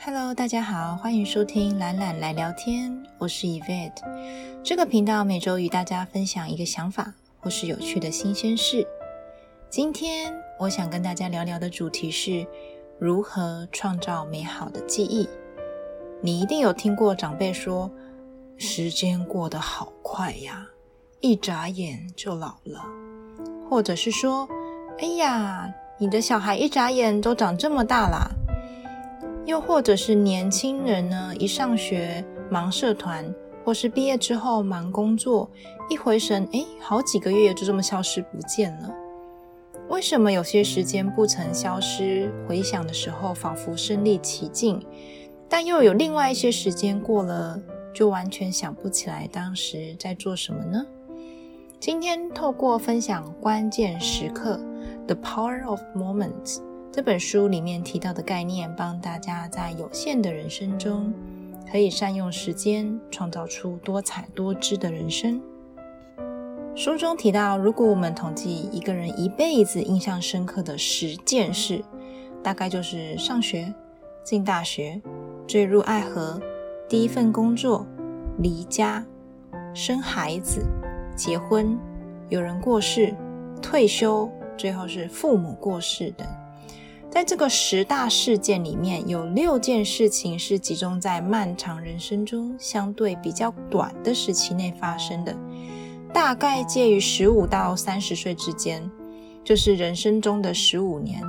[0.00, 4.00] Hello，大家好，欢迎收听懒懒来聊天，我是 Evette。
[4.62, 8.86] 这个频道每周与大家分享一个想法或是有趣的新鲜事。
[9.68, 12.46] 今天我想跟大家聊聊的主题是
[13.00, 15.28] 如何创造美好的记忆。
[16.22, 17.90] 你一定有听过长辈说，
[18.56, 20.64] 时间过得好快呀，
[21.20, 22.84] 一眨眼就老了，
[23.68, 24.48] 或者是说，
[25.00, 25.68] 哎呀，
[25.98, 28.30] 你的小孩一眨眼都长这么大啦。
[29.48, 35.48] 又或者是年轻人呢，一上学忙社团，或是毕业之后忙工作，
[35.88, 38.94] 一回神，诶，好几个月就这么消失不见了。
[39.88, 42.30] 为什么有些时间不曾消失？
[42.46, 44.84] 回想的时候仿佛身历其境，
[45.48, 47.58] 但又有另外一些时间过了，
[47.94, 50.84] 就完全想不起来当时在做什么呢？
[51.80, 54.60] 今天透过分享关键时刻
[55.06, 56.67] ，The Power of Moments。
[56.90, 61.12] 这本书里面提到的概念，帮大家在有限的人生中，
[61.70, 65.40] 可以善用时间，创造出多彩多姿的人生。
[66.74, 71.84] 书中提到，如果我们统计一个人一辈子印象深刻的十件事，
[72.42, 73.72] 大概就是上学、
[74.24, 75.00] 进大学、
[75.46, 76.40] 坠入爱河、
[76.88, 77.86] 第一份工作、
[78.38, 79.04] 离家、
[79.74, 80.64] 生孩子、
[81.14, 81.78] 结婚、
[82.28, 83.14] 有人过世、
[83.60, 86.26] 退休，最后是父母过世等。
[87.10, 95.34] 在这个十大事件里面，有六件事情是集中在漫长人生中相对比较短的时期内发生的，
[96.12, 98.88] 大概介于十五到三十岁之间，
[99.42, 101.22] 就是人生中的十五年。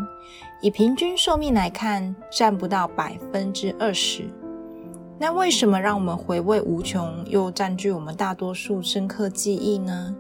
[0.62, 4.26] 以平均寿命来看，占不到百分之二十。
[5.18, 10.14] 那为什么让我们回味无穷，又占据我们大多数深刻记忆呢？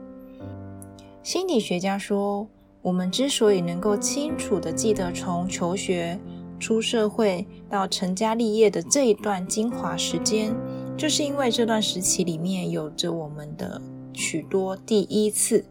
[1.21, 2.47] 心理学家说，
[2.81, 6.19] 我们之所以能够清楚地记得从求学、
[6.59, 10.55] 出社会到成家立业的这一段精华时间，
[10.97, 13.81] 就是因为这段时期里面有着我们的
[14.13, 15.63] 许多第一次。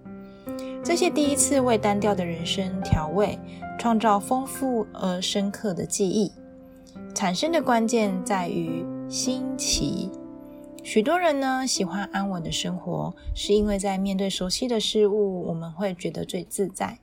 [0.84, 3.38] 这些第一次为单调的人生调味，
[3.78, 6.30] 创造丰富而深刻的记忆。
[7.14, 10.10] 产生的关键在于新奇。
[10.90, 16.98] 许多人呢喜欢安稳的生活，是因为在面对熟悉的事物，我们会觉得最自在。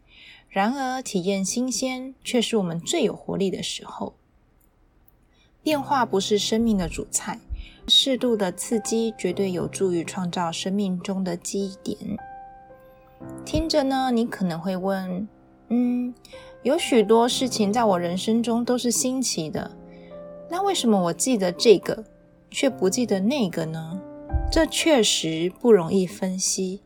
[0.49, 4.15] 然而，体验新鲜却是我们最有活力的时候。
[5.61, 7.39] 变化不是生命的主菜，
[7.87, 12.17] 适度的刺激绝对有助于创造生命中的记忆点。
[13.45, 15.27] 听着呢，你可能会问：
[15.69, 16.11] 嗯，
[16.63, 19.69] 有许多事情在我人生中都是新奇的，
[20.49, 22.03] 那为什么我记得这个？
[22.55, 23.99] 却不记得那个呢？
[24.49, 26.81] 这确实不容易分析。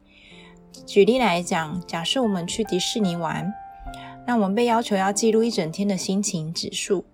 [0.83, 3.53] 举例来讲，假设我们去迪士尼玩，
[4.25, 7.05] 那我们被要求要记录一整天的心情指数。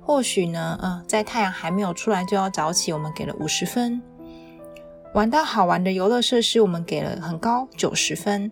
[0.00, 4.02] 或许呢，呃，在太阳还没有出来就要早起，我们给了五十分。
[5.14, 8.50] 玩到好玩的游乐设施，我们给了很高九十分。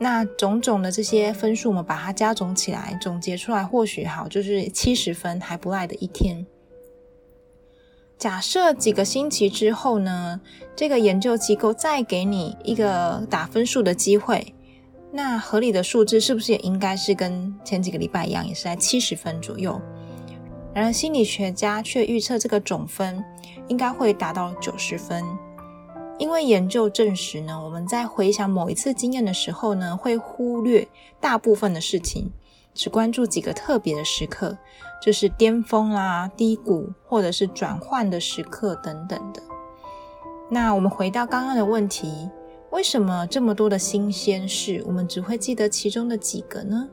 [0.00, 6.46] 那种种的这些分数，我们把它加总起来，总结出来，或许好就是七十分，还不赖的一天。
[8.22, 10.40] 假设几个星期之后呢，
[10.76, 14.54] 这个研究机构再给你一个打分数的机会，
[15.10, 19.80] 那合理的数字是不是也应该是跟前几个礼拜一样，也是在七十分左右？
[20.72, 23.24] 然而心理学家却预测这个总分
[23.66, 25.24] 应该会达到九十分，
[26.16, 30.86] 因为研究证实呢，我们在回想某一次经验的时候呢，会忽略
[31.18, 32.30] 大部分的事情。
[32.74, 34.56] 只关注几个特别的时刻，
[35.02, 39.42] 就是巅峰啦、低谷，或者是转换的时刻等等的。
[40.48, 42.30] 那我们回到刚刚的问题，
[42.70, 46.88] 为什么这么多的新鲜事，我们只会记得其中的几个呢？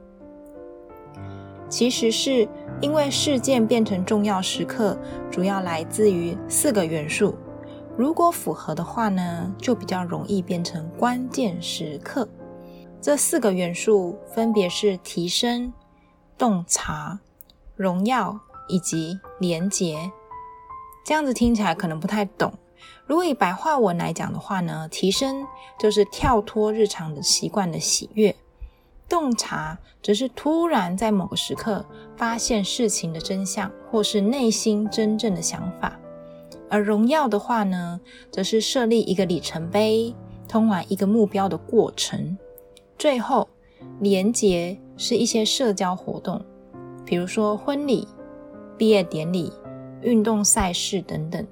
[1.69, 2.49] 其实是
[2.81, 4.97] 因为事件变成重要时刻，
[5.29, 7.35] 主要来自于四个元素。
[7.95, 12.27] 如果符合的话呢，就比较容易变成关键时刻。
[12.99, 15.71] 这四个元素分别是提升、
[16.37, 17.19] 洞察、
[17.79, 18.37] 荣耀
[18.67, 20.11] 以及连结。
[21.05, 22.51] 这样子听起来可能不太懂。
[23.05, 25.47] 如果以白话文来讲的话呢，提升
[25.79, 28.33] 就是跳脱日常的习惯的喜悦；
[29.07, 31.85] 洞察则是突然在某个时刻
[32.17, 35.93] 发现事情的真相，或是内心真正的想法；
[36.69, 40.13] 而荣耀的话呢，则是设立一个里程碑，
[40.49, 42.37] 通往一个目标的过程。
[42.97, 43.47] 最后，
[44.01, 46.43] 连结是一些社交活动，
[47.09, 48.07] 比如说婚礼、
[48.77, 49.51] 毕业典礼、
[50.03, 51.43] 运动赛事等等。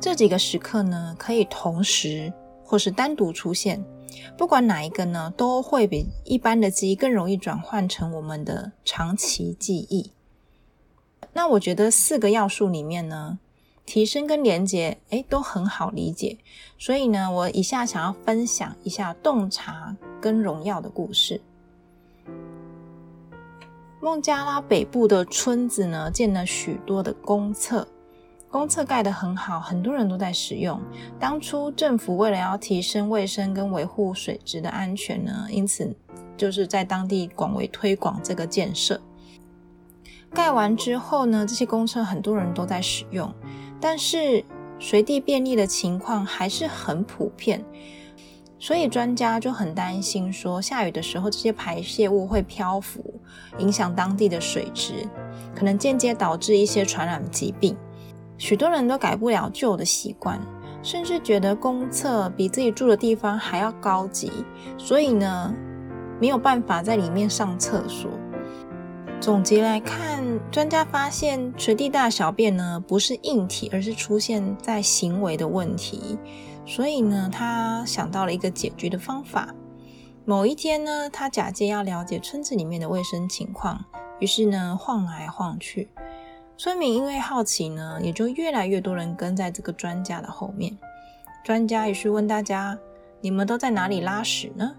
[0.00, 2.32] 这几个时刻呢，可以同时
[2.64, 3.80] 或是单独出现，
[4.36, 10.10] 不管哪一个呢，都会比一般的记忆更容易转换成我们的长期记忆。
[11.32, 13.38] 那我觉得四个要素里面呢，
[13.86, 16.38] 提升跟连接，诶，都很好理解。
[16.76, 21.40] 所以呢，我以下想要分享一下洞察跟荣耀的故事。
[24.08, 27.86] 孟加拉北部的村子呢，建了许多的公厕。
[28.50, 30.80] 公厕盖得很好，很多人都在使用。
[31.20, 35.94] 当初政府为了要提升卫生跟维护水质的安全呢，因此
[36.38, 38.98] 就是在当地广为推广这个建设。
[40.32, 43.30] 盖完之后呢，这些公厕很多人都在使用，
[43.78, 44.42] 但是
[44.78, 47.62] 随地便利的情况还是很普遍，
[48.68, 53.02] 所以专家就很担心说，下雨的时候这些排泄物会漂浮，
[53.56, 55.08] 影响当地的水质，
[55.54, 57.74] 可能间接导致一些传染疾病。
[58.36, 60.38] 许多人都改不了旧的习惯，
[60.82, 64.30] 甚至觉得公厕比自己住的地方还要高级，
[64.76, 65.50] 所以呢，
[66.20, 68.10] 没有办法在里面上厕所。
[69.18, 76.18] 总结来看，专家发现随地大小便呢，不是硬体，而是出现在行为的问题。
[76.68, 79.54] 所以呢，他想到了一个解决的方法。
[80.26, 83.82] 某一天呢，他假借要了解村子里面的卫生情况，
[84.20, 85.88] 于是呢，晃来晃去。
[86.58, 90.76] 村民因为好奇呢，也就越来越多人跟在这个专家的后面。
[91.42, 92.78] 专家于是问大家
[93.22, 94.76] ：“你们都在哪里拉屎呢？”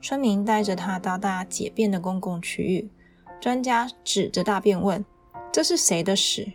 [0.00, 2.90] 村民带着他到大家解便的公共区域。
[3.38, 5.04] 专家指着大便问
[5.52, 6.54] ：“这是谁的屎？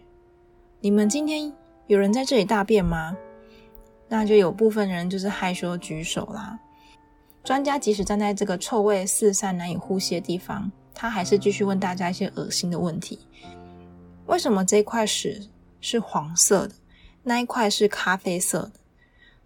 [0.79, 1.53] 你们今天
[1.85, 3.15] 有人在这里大便吗？”
[4.13, 6.59] 那就有部分人就是害羞举手啦。
[7.45, 13.19] 专家即使站在这个臭味四散、难以呼吸的地方，他还是继续问大家一些恶心的问题。
[14.25, 15.47] 为什么这块屎
[15.79, 16.75] 是黄色的，
[17.23, 18.71] 那一块是咖啡色的？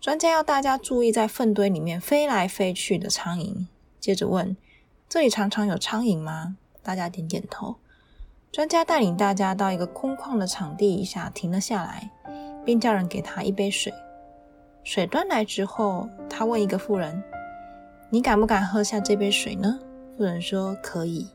[0.02, 3.68] 专家要大家注意在粪堆里面飞来飞去的苍蝇。
[4.00, 4.58] 接着问：
[5.08, 6.58] 这里常常有苍蝇吗？
[6.82, 7.76] 大家点点头。
[8.52, 12.10] 专家带领大家到一个空旷的场地下停了下来，
[12.66, 13.94] 并叫人给他一杯水。
[14.86, 17.22] 水端来之后，他问一个妇人
[18.12, 19.80] ：“你敢不敢喝下这杯水呢？”
[20.16, 21.28] 妇人说：“可以。”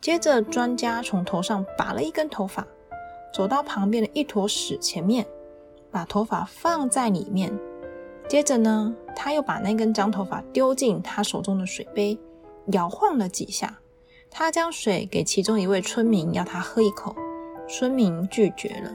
[0.00, 2.66] 接着，专家从头上拔了一根头发，
[3.30, 5.26] 走到旁边的一坨屎前面，
[5.90, 7.52] 把头发放在里面。
[8.26, 12.18] 接着呢，他又把那根脏头发丢进他手中的水杯，
[12.68, 13.78] 摇晃了几下。
[14.30, 17.14] 他将水给其中一位村民，要他喝一口。
[17.68, 18.90] 村民拒绝了。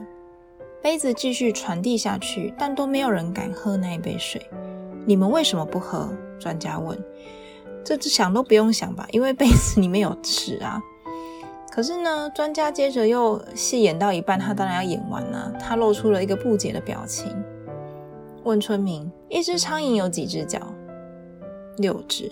[0.82, 4.44] 杯子继续传递下去，但都没有人敢喝那一杯水。
[5.06, 6.08] 你们为什么不喝？
[6.40, 6.98] 专家问。
[7.84, 10.80] 这只想都不用想吧，因为杯子里面有屎啊。
[11.70, 15.52] 可是呢，专家接着又戏演到一半，他当然要演完了。
[15.58, 17.30] 他露出了一个不解的表情，
[18.42, 20.60] 问村民：“一只苍蝇有几只脚？”
[21.78, 22.30] 六只，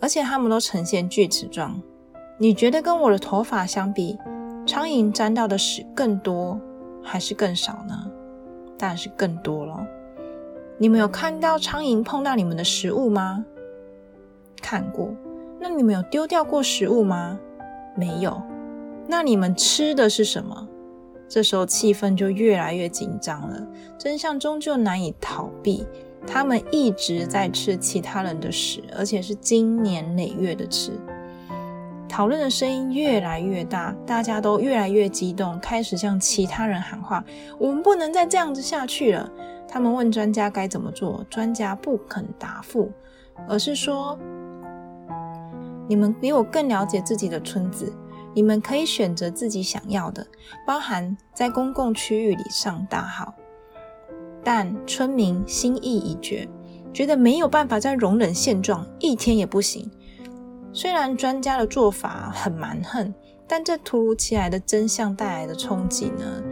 [0.00, 1.80] 而且它们都呈现锯齿状。
[2.38, 4.16] 你觉得跟我的头发相比，
[4.66, 6.58] 苍蝇沾到的屎更多
[7.04, 8.10] 还是更少呢？
[8.76, 9.86] 当然是更多了。
[10.78, 13.44] 你们有看到苍蝇碰到你们的食物吗？
[14.60, 15.14] 看过。
[15.60, 17.38] 那你们有丢掉过食物吗？
[17.96, 18.42] 没有，
[19.06, 20.68] 那你们吃的是什么？
[21.28, 23.66] 这时候气氛就越来越紧张了。
[23.96, 25.86] 真相终究难以逃避，
[26.26, 30.92] 他们一直在吃其他人的屎，而且是经年累月的吃。
[32.14, 37.24] 讨论的声音越来越大，大家都越来越激动，开始向其他人喊话
[37.58, 39.28] ：“我们不能再这样子下去了。”
[39.66, 42.92] 他们问专家该怎么做，专家不肯答复，
[43.48, 44.16] 而是说。
[45.88, 47.92] 你们比我更了解自己的村子，
[48.32, 50.24] 你们可以选择自己想要的，
[50.64, 53.34] 包含在公共区域里上大号。
[54.44, 56.48] 但村民心意已决，
[56.92, 59.90] 觉得没有办法再容忍现状，一天也不行。
[60.74, 63.14] 虽然专家的做法很蛮横，
[63.46, 66.42] 但这突如其来的真相带来的冲击呢，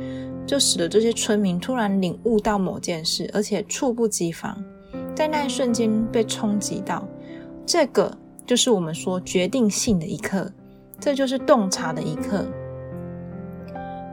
[0.46, 4.56] 就使得这些村民突然领悟到某件事，而且猝不及防，
[5.12, 7.06] 在那一瞬间被冲击到
[7.66, 8.16] 这个。
[8.44, 10.50] 就是我们说决定性的一刻，
[10.98, 12.44] 这就是洞察的一刻。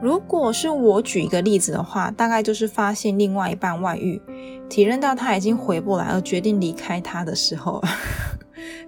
[0.00, 4.22] 如果是我举一个例子的话，大概就是发现另外一半外遇，
[4.68, 7.82] 体认到他已经回不来，而决定离开他的时候，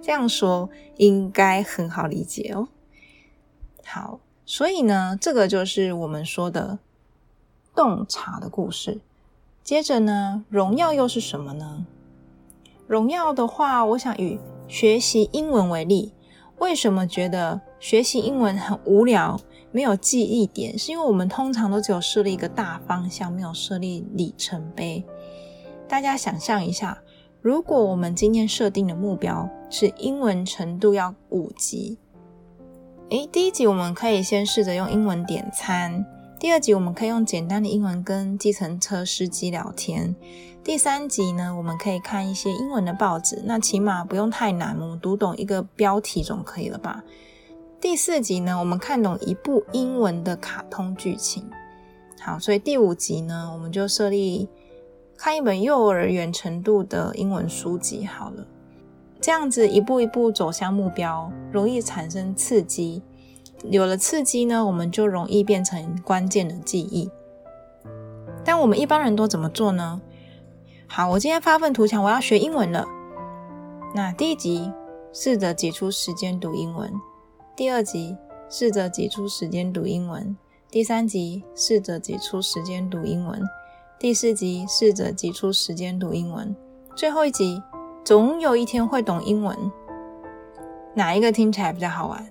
[0.01, 2.67] 这样说应该很好理解哦。
[3.85, 6.79] 好，所以呢，这个就是我们说的
[7.75, 9.01] 洞察的故事。
[9.63, 11.85] 接着呢，荣耀又是什么呢？
[12.87, 16.13] 荣耀的话，我想与学习英文为例，
[16.57, 19.39] 为什么觉得学习英文很无聊，
[19.71, 20.77] 没有记忆点？
[20.77, 25.03] 是因为我们通常都只有设立一个大方向，没有设立里程碑。
[25.87, 27.01] 大家想象一下，
[27.43, 31.97] 如果我们今天设定的目标是英文程度要五级，
[33.09, 36.05] 诶，第一集我们可以先试着用英文点餐，
[36.39, 40.15] 第二集我们可以用简单的英文跟计程车司机聊天，
[40.63, 47.03] 第三集呢，我们可以看一些英文的报纸，那起码不用太难，我们读懂一个标题总可以了吧？
[47.81, 51.43] 第四集呢，我们看懂一部英文的卡通剧情。
[52.21, 54.47] 好，所以第五集呢，我们就设立
[55.17, 58.45] 看一本幼儿园程度的英文书籍好了。
[59.21, 63.01] 这样子一步一步走向目标，容易产生刺激。
[63.69, 67.09] 有了刺激呢，我们就容易变成关键的记忆。
[68.43, 70.01] 但我们一般人都怎么做呢？
[70.87, 72.85] 好，我今天发份图强，我要学英文了。
[73.95, 74.69] 那第一集，
[75.13, 76.89] 试着挤出时间读英文；
[77.55, 78.17] 第二集，
[78.49, 80.35] 试着挤出时间读英文；
[80.69, 83.39] 第三集，试着挤出时间读英文；
[84.03, 86.53] 第四集，试着挤出时间读英文；
[86.93, 87.63] 最后一集。
[88.03, 89.57] 总有一天会懂英文，
[90.93, 92.29] 哪一个听起来比较好玩？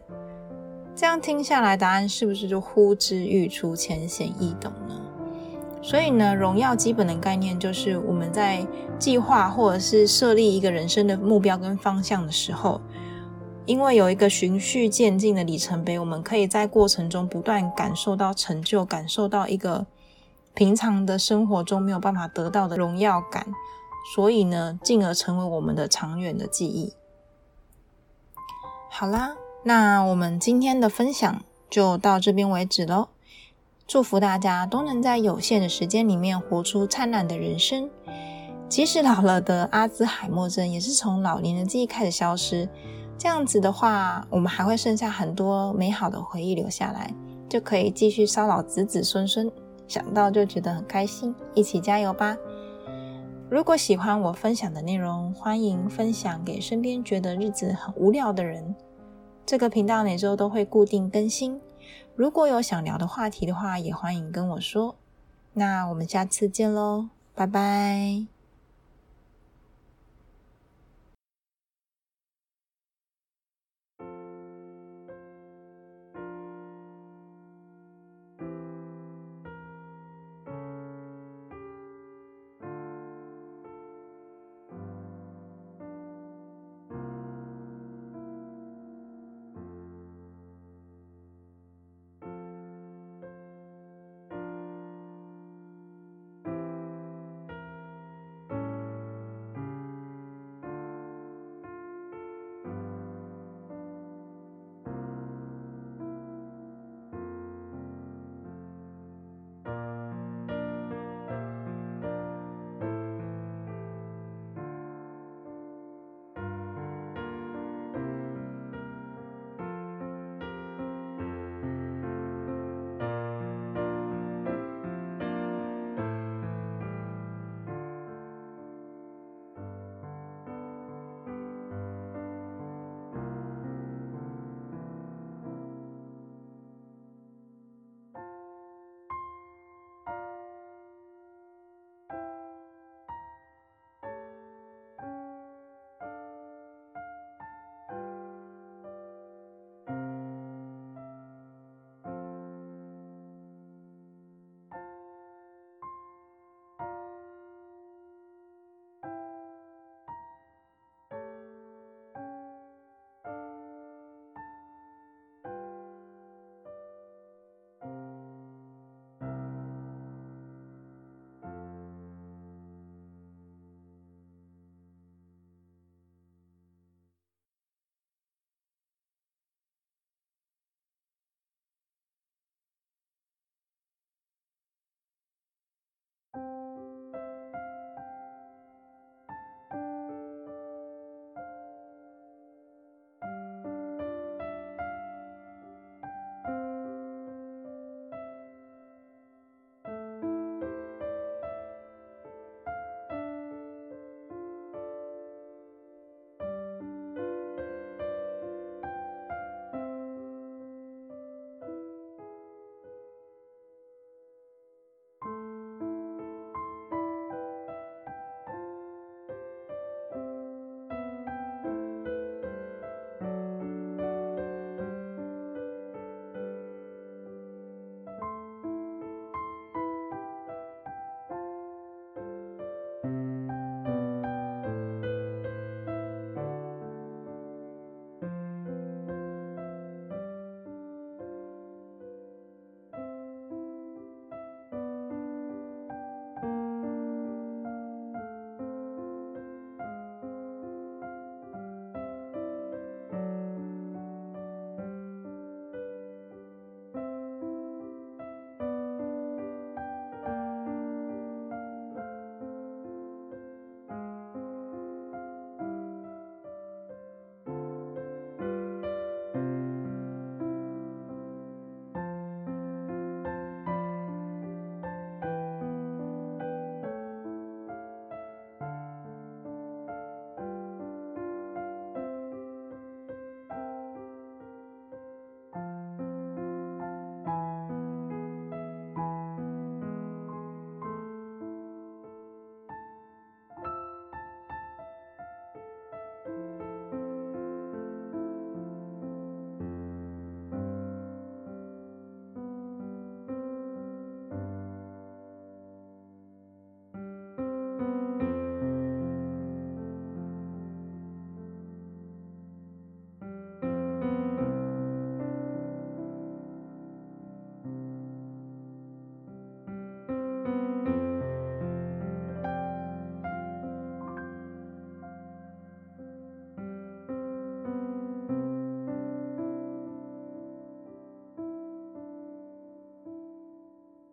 [0.94, 5.00] 这样听下来，答案是不是就呼之欲出、浅显易懂呢？
[5.80, 8.66] 所以呢，荣耀基本的概念就是我们在
[8.98, 12.78] 计划或者是设立一个人生的目标跟方向的时候，
[13.64, 19.86] 因为有一个循序渐进的里程碑，我们可以在过程中不断感受到成就，感受到一个
[20.54, 23.46] 平常的生活中没有办法得到的荣耀感。
[24.14, 26.92] 所以呢，进而成为我们的长远的记忆。
[28.90, 33.08] 好啦，那我们今天的分享就到这边为止喽。
[33.86, 37.88] 祝福大家都能在有限的时间里面活出灿烂的人生。
[38.68, 42.68] 即使老了的阿兹海默症，也是从老年的记忆开始消失。
[43.16, 47.14] 这样子的话，我们还会剩下很多美好的回忆留下来，
[47.48, 49.48] 就可以继续骚扰子子孙孙。
[49.86, 52.36] 想到就觉得很开心，一起加油吧！
[53.50, 58.74] 如果喜欢我分享的内容，欢迎分享给身边觉得日子很无聊的人。
[59.44, 61.60] 这个频道每周都会固定更新。
[62.16, 64.94] 如果有想聊的话题的话，也欢迎跟我说。
[65.52, 68.31] 那我们下次见喽，拜拜。